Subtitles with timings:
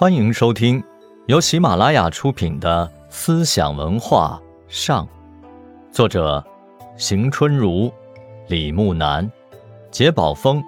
[0.00, 0.82] 欢迎收听
[1.26, 5.06] 由喜马拉雅出品的《思想文化上》，
[5.92, 6.42] 作者
[6.96, 7.92] 邢春如、
[8.48, 9.30] 李木南、
[9.90, 10.64] 杰宝峰、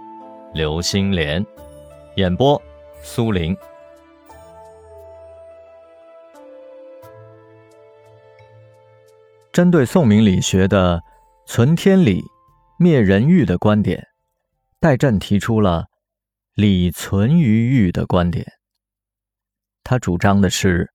[0.52, 1.42] 刘星莲，
[2.16, 2.60] 演播
[3.02, 3.56] 苏林。
[9.50, 11.02] 针对宋明理学的
[11.48, 12.22] “存天理，
[12.78, 14.06] 灭人欲”的观点，
[14.78, 15.86] 戴震提出了
[16.54, 18.44] “理存于欲”的观点。
[19.92, 20.90] 他主张的是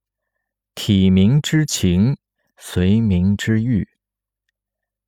[0.73, 2.17] 体民之情，
[2.57, 3.87] 随民之欲。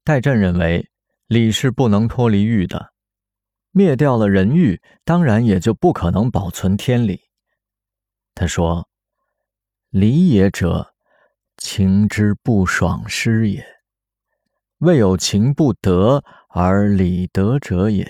[0.03, 0.91] 戴震认为
[1.25, 2.93] 理是不能脱离欲的，
[3.71, 7.19] 灭掉了人欲，当然也就不可能保存天理。
[8.35, 8.87] 他说
[9.89, 10.93] ：“理也者，
[11.57, 13.63] 情之不爽失也；
[14.77, 18.07] 未有情不得而理得者也。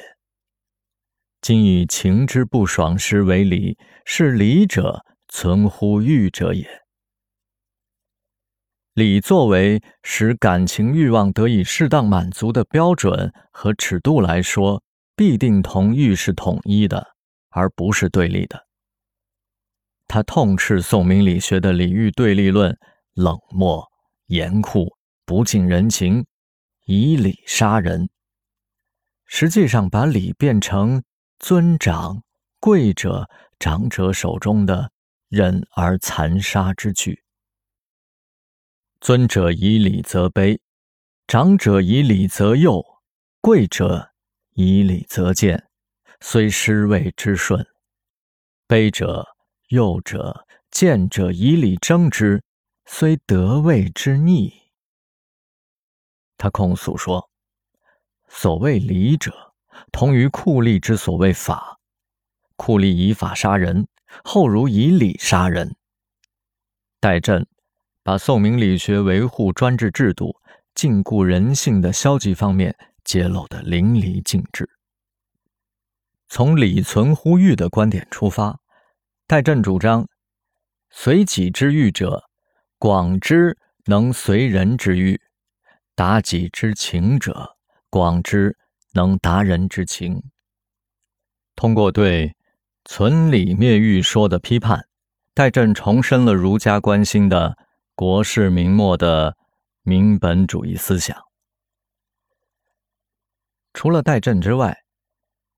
[1.39, 6.67] 今以情之不爽失为理，是理者。”存乎欲者也。
[8.93, 14.83] 礼作为使感情欲望得以适当满足的标准和尺度来说，
[15.15, 17.15] 必定同欲是统一的，
[17.49, 18.67] 而不是对立的。
[20.07, 22.77] 他痛斥宋明理学的理欲对立论
[23.13, 23.87] 冷漠、
[24.25, 26.25] 严酷、不近人情，
[26.85, 28.09] 以礼杀人。
[29.25, 31.03] 实际上，把礼变成
[31.37, 32.23] 尊长
[32.59, 34.91] 贵者、长者手中的。
[35.29, 37.23] 忍而残杀之句。
[38.99, 40.59] 尊者以礼则卑，
[41.27, 42.83] 长者以礼则幼，
[43.39, 44.11] 贵者
[44.55, 45.69] 以礼则贱，
[46.19, 47.63] 虽失位之顺；
[48.67, 49.25] 卑者、
[49.67, 52.43] 幼者、贱者以礼争之，
[52.85, 54.51] 虽得位之逆。
[56.37, 57.29] 他控诉说：
[58.27, 59.53] 所谓礼者，
[59.91, 61.79] 同于酷吏之所谓法，
[62.55, 63.87] 酷吏以法杀人。
[64.23, 65.75] 后如以礼杀人，
[66.99, 67.45] 戴震
[68.03, 70.35] 把宋明理学维护专制制度、
[70.73, 74.69] 禁锢人性的消极方面揭露得淋漓尽致。
[76.27, 78.59] 从李存乎欲的观点出发，
[79.25, 80.07] 戴震主张：
[80.89, 82.29] 随己之欲者，
[82.77, 85.17] 广之能随人之欲；
[85.95, 87.57] 达己之情者，
[87.89, 88.57] 广之
[88.93, 90.23] 能达人之情。
[91.55, 92.35] 通过对。
[92.91, 94.87] 存理灭欲说的批判，
[95.35, 97.55] 戴震重申了儒家关心的
[97.93, 99.37] 国事明末的
[99.83, 101.15] 民本主义思想。
[103.73, 104.79] 除了戴震之外，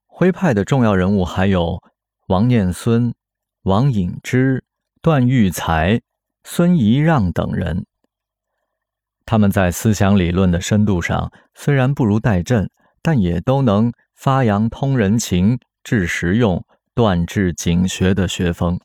[0.07, 1.81] 徽派的重要人物还有
[2.27, 3.15] 王念孙、
[3.63, 4.65] 王隐之、
[5.01, 6.01] 段玉裁、
[6.43, 7.85] 孙仪让等人。
[9.25, 12.69] 他们在思想理论的深度上虽然不如戴震，
[13.01, 16.65] 但也都能发扬通人情、治实用。
[16.93, 18.79] 断治警学的学风。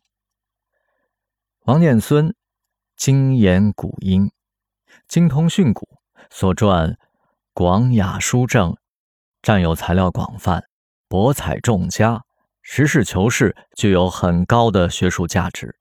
[1.65, 2.35] 王念孙
[2.97, 4.31] 精研古音，
[5.09, 5.83] 精通训诂，
[6.31, 6.97] 所撰
[7.53, 8.77] 广雅书正，
[9.43, 10.65] 占有材料广泛，
[11.09, 12.25] 博采众家，
[12.63, 15.77] 实事求是，具有很高的学术价值。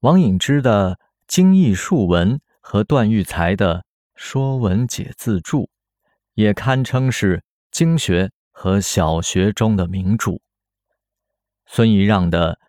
[0.00, 3.78] 王隐之的精义述文和段玉裁的
[4.14, 5.62] 《说文解字注》，
[6.34, 10.40] 也堪称是经学和小学中的名著。
[11.74, 12.60] 孙仪让的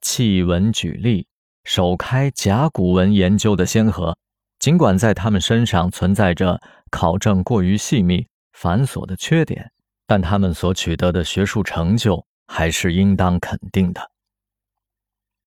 [0.00, 1.26] 弃文举例，
[1.64, 4.16] 首开甲骨文研究的先河。
[4.60, 9.72] 尽管在他们身上存在着考证过于细密、繁琐的缺点，
[10.06, 14.12] 但他们所取得的学术成就还是应当肯定的。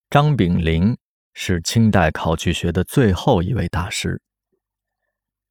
[0.09, 0.97] 张炳麟
[1.33, 4.21] 是清代考据学的最后一位大师。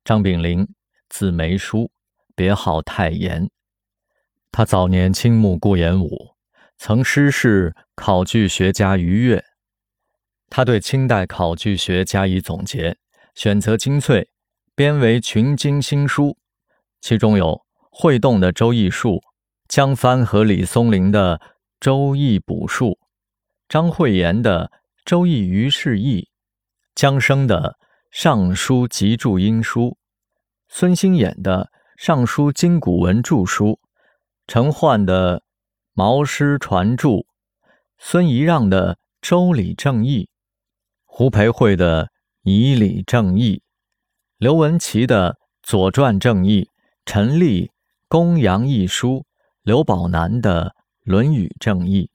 [0.05, 0.69] 张炳麟
[1.09, 1.91] 字梅叔，
[2.37, 3.49] 别号太炎。
[4.53, 6.34] 他早年倾慕顾炎武。
[6.77, 9.43] 曾师事考据学家于越，
[10.51, 12.99] 他对清代考据学加以总结，
[13.35, 14.29] 选择精粹，
[14.75, 16.37] 编为群经新书，
[17.01, 19.17] 其中有会动的《周易术》，
[19.67, 21.39] 江帆和李松龄的
[21.81, 22.91] 《周易补述》，
[23.69, 24.67] 张惠言的
[25.07, 26.23] 《周易于释义》，
[26.95, 27.79] 江生的
[28.11, 29.91] 《尚书集注音书》，
[30.69, 33.67] 孙兴衍的《尚书今古文注书》，
[34.47, 35.44] 陈焕的。
[35.97, 37.25] 毛诗传注，
[37.99, 40.25] 孙仪让的《周礼正义》，
[41.05, 42.07] 胡培慧的
[42.43, 43.59] 《以礼正义》，
[44.37, 46.63] 刘文琪的《左传正义》，
[47.07, 47.67] 陈立
[48.09, 49.19] 《公羊义书》，
[49.63, 50.71] 刘宝南的
[51.05, 52.11] 《论语正义》，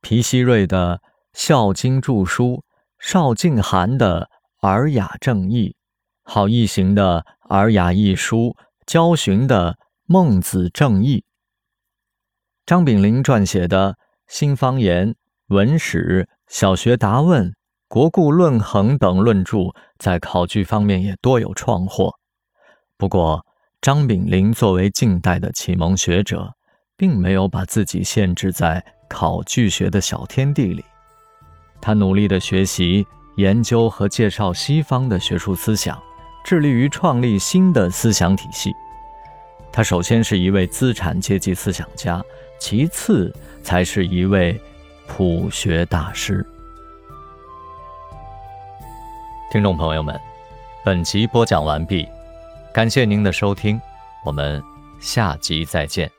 [0.00, 0.96] 皮希瑞的
[1.34, 2.46] 《孝经注书》，
[2.98, 4.28] 邵静涵的
[4.66, 5.68] 《尔雅正义》，
[6.24, 9.74] 郝义行的《尔雅义书》，焦循的
[10.06, 11.18] 《孟子正义》。
[12.66, 13.92] 张炳麟撰写的
[14.26, 15.14] 《新方言
[15.48, 17.48] 文史小学答问》
[17.88, 19.58] 《国故论衡》等论著
[19.98, 22.10] 在考据方面也多有创获。
[22.96, 23.44] 不过，
[23.82, 26.54] 张炳麟作为近代的启蒙学者，
[26.96, 30.82] 并没有把自己限制在考据学的小天地里。
[31.82, 33.06] 他努力地学习、
[33.36, 36.02] 研究和介绍西方的学术思想，
[36.42, 38.72] 致力于创立新的思想体系。
[39.70, 42.24] 他首先是一位资产阶级思想家，
[42.66, 43.30] 其次
[43.62, 44.58] 才是一位
[45.06, 46.42] 普学大师。
[49.52, 50.18] 听众朋友们，
[50.82, 52.08] 本集播讲完毕。
[52.72, 53.78] 感谢您的收听，
[54.24, 54.64] 我们
[54.98, 56.10] 下集再见。